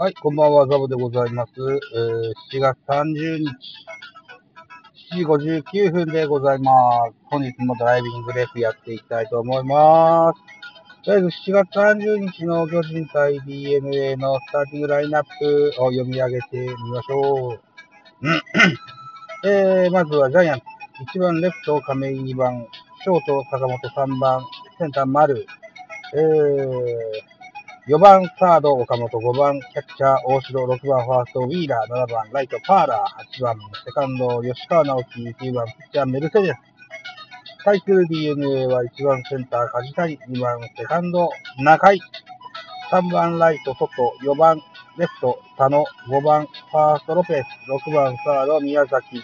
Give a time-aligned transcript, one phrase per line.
[0.00, 1.50] はい、こんばんは、ザボでございます。
[1.56, 3.46] えー、7月30日、
[5.12, 7.14] 7時59分でございます。
[7.24, 11.04] 本日もドライビングレースやっていきたいと思います。
[11.04, 17.60] とりあえず7月30日の巨人対 DNA のスターティングラインナップを読み上げてみましょう。
[19.50, 20.64] えー、まずはジャイアンツ。
[21.18, 22.68] 1番レフト亀井2番、
[23.02, 24.44] ショート坂本3番、
[24.78, 25.44] センター丸、
[26.14, 27.27] えー、
[27.88, 36.56] 4番サード岡本、5番キャッチャー大城、6番ファーストウィーラー、7番ライトパーラー、8番セカンド吉川直樹、9番ピッチャーメルセデス。
[37.64, 41.30] 対する DNA は1番センター梶谷、2番セカンド
[41.60, 42.00] 中井、
[42.92, 43.88] 3番ライト外、
[44.22, 44.60] 4番
[44.98, 49.22] レフト佐野、5番ファーストロペス、6番サード宮崎、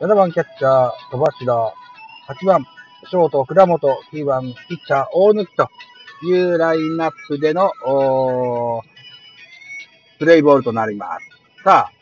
[0.00, 1.74] 7番キャッチャー戸柱、
[2.30, 2.64] 8番
[3.10, 5.68] ショート倉本、9番ピッチャー大貫と。
[6.26, 8.82] いうラインナップでの、おー
[10.18, 11.62] プレイボールとなります。
[11.64, 11.92] さあ、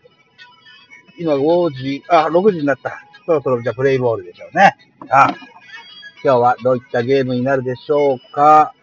[1.19, 3.07] 今5時、あ、6時になった。
[3.25, 4.77] そろそろじゃあプレイボールでしょうね。
[5.09, 5.29] あ
[6.23, 8.75] 今日はどういったゲームになるでしょうか。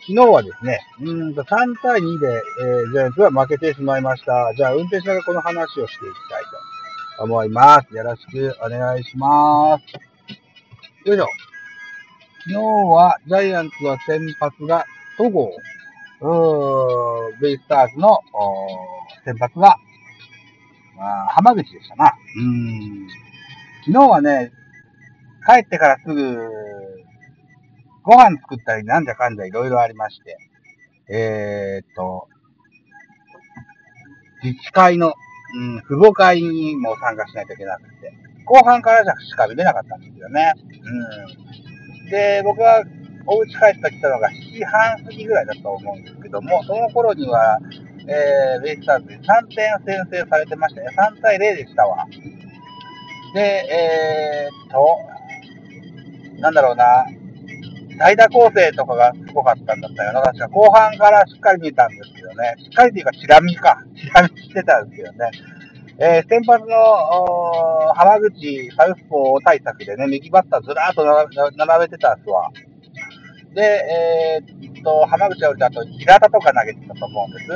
[0.00, 4.52] 昨日はですね、うんと3対2で、えージャイアンツは負けてしまいました。
[4.56, 6.44] じゃあ運転しながらこの話をしていきたい
[7.18, 7.94] と思います。
[7.94, 11.08] よろしくお願いします。
[11.08, 11.47] よいしょ。
[12.48, 14.86] 昨日はジャイアンツは先発が
[15.18, 15.50] 戸郷、
[17.42, 18.20] ベイスターズの
[19.22, 19.76] 先発が、
[20.96, 22.14] まあ、浜口でしたな。
[22.38, 23.06] うん。
[23.84, 24.50] 昨日はね、
[25.46, 26.38] 帰ってからすぐ、
[28.02, 30.38] ご飯作ったりなんじゃかんじゃいろいろありまして、
[31.10, 32.28] えー、っと、
[34.42, 35.12] 自治会の、
[35.54, 38.10] うん、父母会にも参加しないといけなくて、
[38.46, 40.54] 後半からじゃしか見れなかったんですよね。
[41.62, 41.67] うん。
[42.10, 42.84] で、僕は
[43.26, 47.58] お家帰ってきたのが7時半過ぎぐらいだと思うんですけども、その頃には、
[48.06, 50.88] えー、ベイスターズで3点先制されてましたね。
[50.96, 52.06] 3対0でしたわ。
[53.34, 54.98] で、えー、っと、
[56.40, 57.04] なんだろうな、
[57.98, 60.22] 代打構成とかがすごかったんだったよな。
[60.22, 62.54] 確か後半からしっかり見たんですけどね。
[62.58, 63.84] しっかりというか、チラ見か。
[63.96, 65.30] チラ見してたんですけどね。
[66.00, 71.04] えー先発のお浜口サウスポー対策でね、右バッターずらーっと
[71.56, 72.50] 並べてたんですわ。
[73.52, 77.46] で、えーっと、浜口はあと平田とか投げてたと思うんです。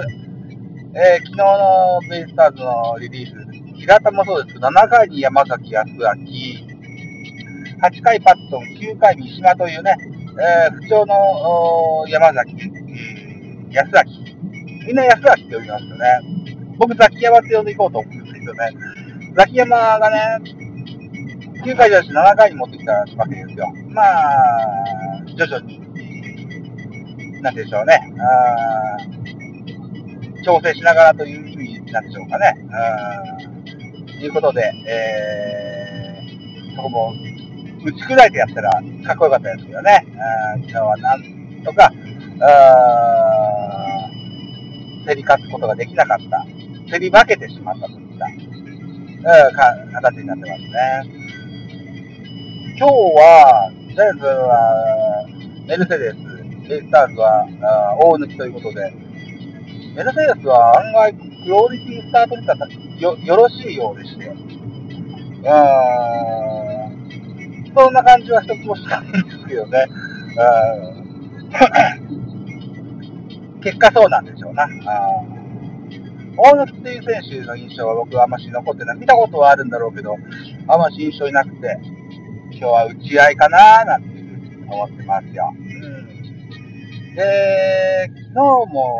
[0.95, 5.99] えー昨日のベイスターズのリリース、平田もそうですけど、7回に山崎康明、
[7.81, 9.95] 8回パットン、9回三島というね、
[10.67, 14.03] えー不調の山崎、うん安明。
[14.89, 16.07] みんな安明って呼びますよね。
[16.79, 18.71] 僕、ザキヤマって呼んでいこうと思ですよね。
[19.35, 20.39] ザキヤマがね、
[21.65, 23.73] 9回じゃなくて7回に持ってきたわけですよ。
[23.91, 25.81] まあ、徐々に、
[27.41, 28.01] なんでしょうね。
[30.45, 32.55] 調整しながらという意味なんでしょうかね。
[34.07, 37.15] ということで、えー、そこも
[37.85, 38.79] 打ち砕いてやったらか
[39.15, 40.05] っこよかったですけどね。
[40.63, 41.23] 昨日はなん
[41.65, 41.93] とか、
[45.07, 46.47] 競り勝つことができなかった。
[46.91, 48.02] 競り負けてしまったと、
[49.22, 50.71] か形になってますね。
[52.78, 55.25] 今日は、ジャイアンツは
[55.66, 56.16] メルセデス、
[56.69, 58.93] ベイスターズはあー大抜きということで、
[59.94, 62.56] メルセデスは案外クオリティスタート率が
[62.99, 64.34] よよろしいようでして、うん
[67.75, 69.87] そんな感じは一つもしないんですけどね。
[70.37, 70.41] う
[70.99, 71.03] ん
[73.62, 74.65] 結果そうなんでしょうな。
[74.65, 74.69] あ
[76.37, 78.98] 大貫っていう選手の印象は僕はあんまし残ってない。
[78.98, 80.16] 見たことはあるんだろうけど、
[80.69, 81.78] あんまし印象になくて、
[82.53, 85.53] 今日は打ち合いかなーなんていうふうに思ってますよ。
[85.54, 88.98] うん、で、昨日も、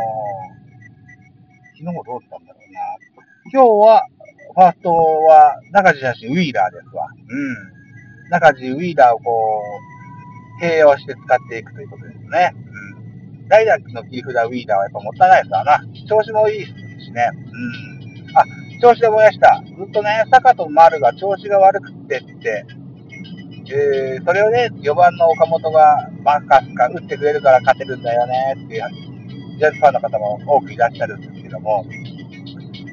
[1.73, 2.81] 昨日もどうしたんだろうな。
[3.53, 4.07] 今日は、
[4.55, 7.07] ファーストは中地写真ウィーラーですわ。
[7.07, 8.31] うん。
[8.31, 9.63] 中地ウィーラーをこ
[10.61, 12.55] う、併用して使っていくということですね。
[12.55, 13.49] うん。
[13.49, 15.81] 代打の切り札ウィーラーはやっぱもったいないですわな。
[16.07, 16.82] 調子もいいし
[17.13, 17.31] ね。
[17.35, 18.37] うん。
[18.37, 18.45] あ、
[18.81, 19.63] 調子で燃やした。
[19.67, 22.67] ずっとね、坂と丸が調子が悪くってって、
[23.75, 28.83] えー、それをね、4番の岡本がバカスか打ってくれるから勝てるんだよねっていう、
[29.59, 31.85] ジャズファンの方も多くいらっしゃるんですけども、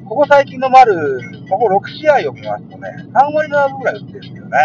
[0.08, 4.58] ここ最近の丸、ここ6試合を見ますとね、3割7分ぐらい打ってるんですよね。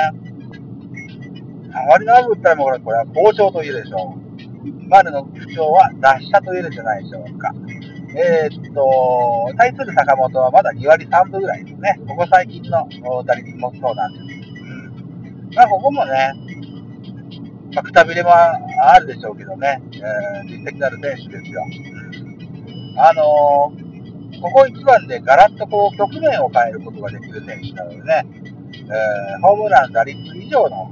[1.69, 4.25] 3割7分打ったらもうこれこれは好調と言えるでしょう。
[4.88, 7.54] 丸の不調は脱したと言えるんじゃないでしょうか。
[8.18, 12.00] えーっと、対する坂本はまだ2割3分ぐらいですね。
[12.08, 12.88] ここ最近の
[13.26, 14.26] 打率もそうなんです。
[14.26, 15.54] うん。
[15.54, 16.34] まあ、ここもね、
[17.74, 21.62] まあ、くたびれもあるでしょうけどね、えー実績のある選手ですよ。
[22.98, 23.96] あのー
[24.42, 28.26] ここ一番でガラッとこう局面を変えることができる選手なのでね、
[28.74, 30.92] えー、ホームラン打率以上の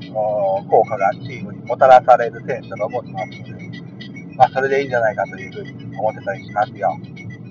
[0.70, 6.98] 効果がチームにもたらされる選手だと思ってますので、まあ、それでいいんじゃないかというふうに思ってたりしますよ。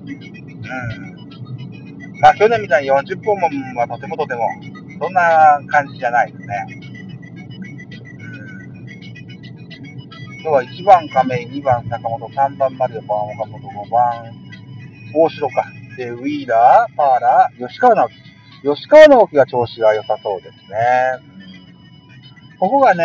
[0.07, 0.13] う
[2.17, 2.21] ん。
[2.21, 3.37] まあ、去年みたいに40本
[3.77, 4.49] はとてもとても、
[5.01, 6.67] そんな感じじゃないですね。
[10.43, 14.33] 今日は1番亀井、2番坂本、3番丸山、岡本、5番
[15.15, 15.65] 大城か。
[15.97, 18.15] で、ウィーラー、パーラー、吉川直樹。
[18.75, 21.33] 吉川直樹が調子が良さそうですね。
[22.59, 23.05] ここがね、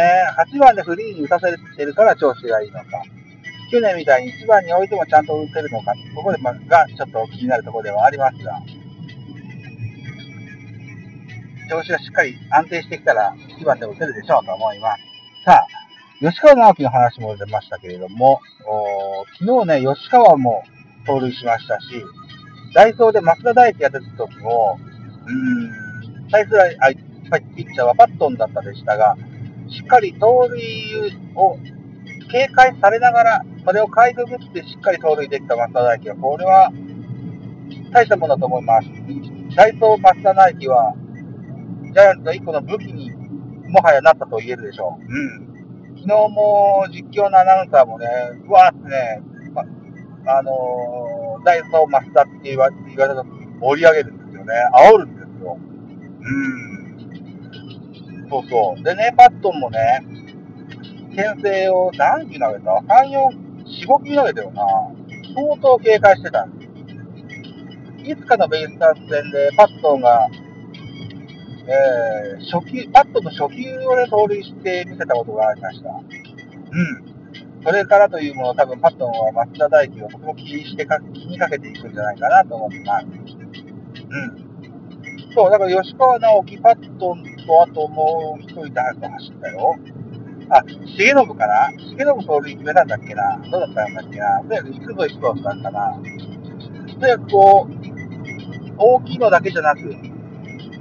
[0.53, 2.85] 8番でフリーに打たせてるから調子がいいのか。
[3.69, 5.94] 去年みたいに1番に置いてもちゃんと打てるのか。
[6.16, 8.62] ここで、ま、がちょっと気になるところではありますが。
[11.69, 15.02] 調子がしっかり安定してきたら1番で打てるでしょうと思います。
[15.44, 15.68] さあ、
[16.19, 18.40] 吉川直樹の話も出ましたけれども、
[19.40, 20.64] 昨日ね、吉川も
[21.06, 21.86] 盗塁しましたし、
[22.74, 24.80] ダイソーで増田大輝やってた時も、
[25.25, 26.78] うーん、対する
[27.56, 29.16] ピッチャーはパットンだったでしたが、
[29.69, 31.58] しっかり盗塁を
[32.31, 36.72] 警戒されながら、それをかいくぐってしっかり盗塁できた増田大輝は、これは
[37.92, 38.88] 大したものだと思います。
[39.58, 40.96] ダイソー増田大輝は、
[41.94, 43.12] ジャイアンツの一個の武器に
[43.68, 45.04] もはやなったと言えるでしょう。
[45.04, 45.98] うん。
[45.98, 48.08] 昨日も実況のアナウンサーもね、
[48.48, 49.22] うわーってね、
[50.28, 54.54] あのー、ダイソー増田って言わ言われた時に盛り上げるんですよね。
[54.74, 55.58] 煽るんですよ。
[56.22, 56.31] う
[58.24, 58.30] ん。
[58.30, 58.84] そうそう。
[58.84, 60.06] でね、パットンもね、
[61.14, 63.46] 牽制を何球投げた ?3、4、
[63.85, 64.63] 4、5球投げたよな。
[65.35, 66.47] 相当警戒してた。
[68.03, 70.29] いつかのベイスターズ戦でパットンが、
[71.68, 75.89] えー、初球、パットンの初球をね、盗塁して見せたことがありました。
[75.89, 77.18] うん。
[77.63, 83.06] それからというもの多分パットンは松田大輝をとても気にしてか、気にかけていくんじゃないかなと思ってます。
[83.06, 84.47] うん。
[85.35, 89.75] そう、だから吉川直樹、パットンと、あともう一人誰か走ったよ。
[90.49, 93.38] あ、重信かな重信盗塁決めたんだっけな？
[93.51, 94.39] どうだったんだっけな？
[94.41, 96.09] とにかく行くぞ行くぞったなとに
[97.01, 97.73] かくこう、
[98.77, 99.94] 大きいのだけじゃなく、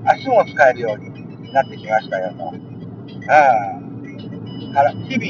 [0.05, 2.53] 足も使えるようになってきましたよと。
[2.53, 2.61] うん。
[4.73, 5.27] から、日々、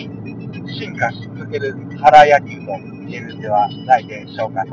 [0.68, 2.72] 進化し続ける原野球と
[3.08, 4.64] 言えるんではないでしょうか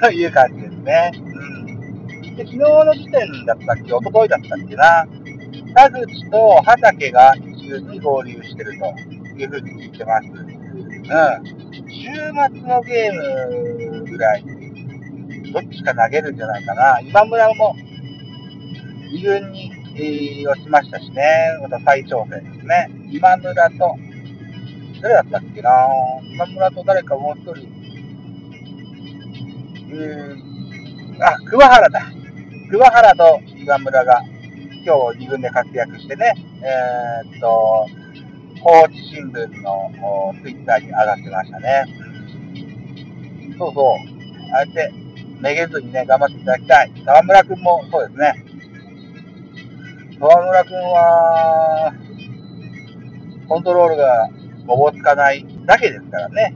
[0.00, 1.12] と いう感じですね。
[1.14, 1.20] うん。
[2.36, 5.06] で、昨日の時点だったっけ、一昨日だったっけな、
[5.74, 8.86] 田口と畑が一流に合流してると
[9.38, 10.28] いうふうに聞いてます。
[10.28, 10.34] うん。
[11.88, 13.14] 週末のゲー
[14.02, 14.44] ムぐらい、
[15.52, 17.00] どっちか投げるんじゃないかな。
[17.00, 17.74] 今村も
[19.12, 21.22] 2軍に、えー、落ちましたしね。
[21.62, 22.90] また再挑戦ですね。
[23.10, 23.96] 今村と
[25.02, 25.70] 誰だったっけな？
[26.32, 27.68] 今村と誰かもう一人。
[29.90, 32.02] うーん、あ、桑原だ。
[32.70, 34.22] 桑原と今村が
[34.84, 37.86] 今日二軍で活躍してね、えー、っと、
[38.62, 41.84] 高知新聞のツイッターに上がってましたね。
[43.58, 43.96] そうそう。
[44.54, 44.92] あえて、
[45.40, 46.92] めげずにね、頑張っていただきたい。
[47.04, 48.44] 沢村くんもそうですね。
[50.18, 51.94] 沢村くんは、
[53.48, 54.30] コントロールが
[54.66, 56.54] おぼつかないだけですからね。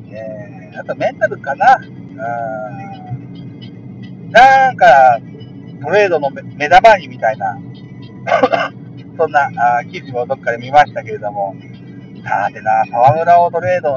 [0.73, 1.77] えー、あとメンタルかな。
[1.77, 1.87] う
[4.29, 4.31] ん。
[4.31, 5.19] なんか、
[5.83, 7.59] トレードの目玉にみたいな
[9.17, 11.55] そんなあ記事もどっかで見ましたけれども、
[12.25, 13.95] さてな、沢村をトレード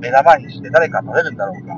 [0.00, 1.74] 目玉にして誰か取れるんだろうか。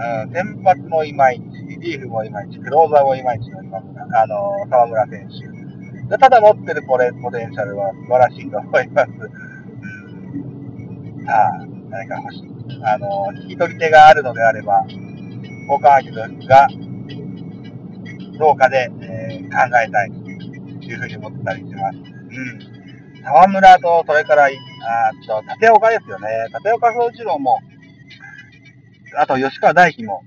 [0.00, 6.18] うん、先発もいまいち、リリーフもいまいち、クローザーもいまいちの今村、あの、沢村選手。
[6.18, 9.10] ただ持ってるポレポテンシャルは素晴らしいと思います。
[11.26, 12.48] さあ、何か欲しい。
[12.82, 16.68] あの、引き取り手があるのであれば、交換相手が
[18.38, 20.12] どうかで、えー、考えたい
[20.88, 21.96] いうふうに思ったりしてます。
[21.96, 23.22] うん。
[23.22, 24.48] 沢村と、それから、あ
[25.26, 26.28] と、立岡ですよね。
[26.48, 27.58] 立岡総一郎も、
[29.16, 30.22] あと吉川大輝も、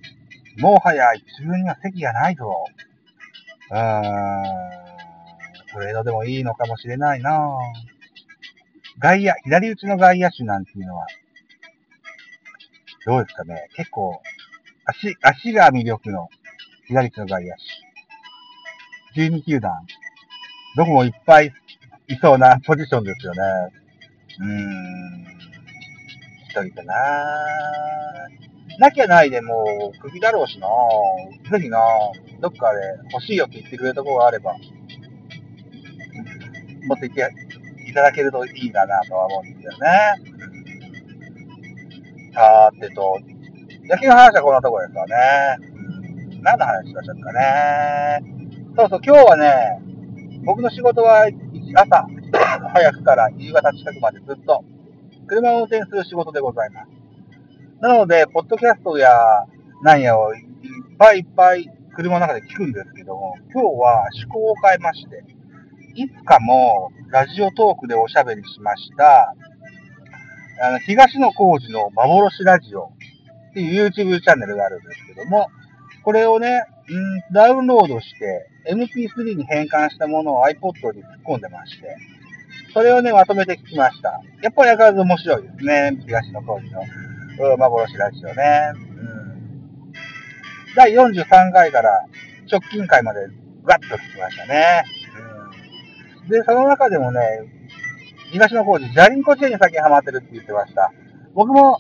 [0.58, 2.66] もはや自分には席がないと。
[3.72, 4.82] うーん。
[5.72, 7.42] トレードでもいいのかもしれないなぁ。
[9.00, 11.08] 外野、左打ちの外野手なんていうのは、
[13.06, 13.68] どうですかね。
[13.76, 14.22] 結構、
[14.86, 16.30] 足、足が魅力の
[16.88, 17.56] 左打ちの外野
[19.16, 19.22] 手。
[19.22, 19.72] 12球団。
[20.76, 21.52] どこもいっぱい
[22.08, 23.40] いそうなポジションですよね。
[24.40, 25.26] うーん。
[26.50, 26.94] 一人かな
[28.80, 30.68] なきゃないでもう、首だろうしな
[31.52, 31.80] ぜひな
[32.40, 32.80] どっかで
[33.14, 34.56] 欲しいよって言ってくれるところがあれば、
[36.88, 37.30] 持っていて
[37.88, 39.88] いただけるといいかなとは思うんですよね。
[42.34, 43.20] さーてと、
[43.84, 45.58] 野球の話はこんなところですかね。
[46.42, 48.24] 何の話しましょうかね。
[48.76, 49.91] そうそう、今日はね、
[50.44, 51.30] 僕の仕事は
[51.76, 52.08] 朝
[52.74, 54.64] 早くから夕方近くまでずっと
[55.28, 56.88] 車を運転する仕事でございます。
[57.80, 59.10] なので、ポッドキャストや
[59.82, 60.44] なんやをいっ
[60.98, 65.24] ぱいいっぱい車の中で聞くんですけども、今日は趣向を変えまして、
[65.96, 69.34] いつかもラジオトークでおしゃべりしました、
[70.64, 72.92] あの、東野幸治の幻ラジオ
[73.52, 75.48] っていう YouTube チャンネルがあるんですけども、
[76.04, 76.64] これをね、
[77.32, 81.96] ダウンロードして、MP3 に変換したものを iPod に突っ込んでまして、
[82.74, 84.22] それをね、まとめて聞きました。
[84.42, 85.98] やっぱり相変わらず面白いですね。
[86.06, 88.72] 東野幸治の、幻ラジオね。
[88.76, 89.94] うん。
[90.76, 92.06] 第43回から
[92.50, 93.28] 直近回まで
[93.64, 94.84] ガッと聞きましたね。
[96.24, 96.30] うん。
[96.30, 97.20] で、その中でもね、
[98.32, 100.94] 東野幸治、ジャリンコチェーンに最近ハマってるって言ってました。
[101.34, 101.78] 僕も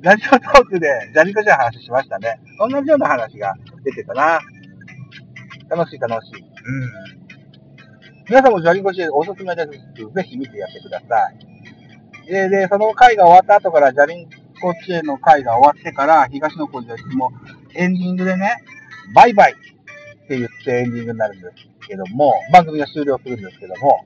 [0.00, 2.40] ラジオトークでジャニコちゃんの話しましたね。
[2.60, 3.54] 同じような話が
[3.84, 4.38] 出てたな。
[5.68, 6.40] 楽しい楽しい。
[6.40, 7.28] うん。
[8.28, 9.68] 皆さんもジャニコチェおすすめです。
[10.14, 12.30] ぜひ見てやってください。
[12.30, 14.28] で、で、その回が終わった後から、ジャリン
[14.60, 17.32] コチェの回が終わってから、東野小路はいつも
[17.74, 18.56] エンディングでね、
[19.14, 24.04] バイバイって言ってエンディングになるんですけども、番組が終了するんですけども、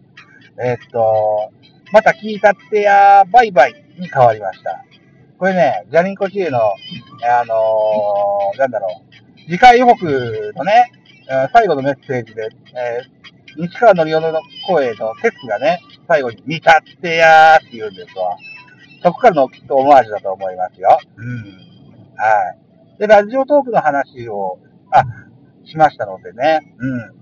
[0.63, 1.51] えー、っと、
[1.93, 4.85] また聞いたってやバイバイに変わりました。
[5.39, 10.93] これね、ジャニンコチエの、あのー、なんだろう、次回予告のね、
[11.53, 14.33] 最後のメッセージで、えー、西川のりおの
[14.67, 18.37] 声のテスがね、最後に見たってやーって言うんですわ。
[19.03, 20.99] そこからのきっとオマージュだと思いますよ。
[21.17, 21.43] うん。
[22.17, 22.55] は
[22.97, 22.99] い。
[22.99, 24.59] で、ラジオトークの話を、
[24.93, 25.05] あ、
[25.65, 26.75] しましたのでね。
[26.79, 27.22] うん。